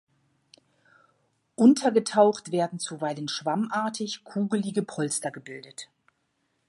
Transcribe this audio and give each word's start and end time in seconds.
Untergetaucht 1.53 2.51
werden 2.51 2.79
zuweilen 2.79 3.27
schwammartig-kugelige 3.27 4.81
Polster 4.81 5.29
gebildet. 5.29 5.89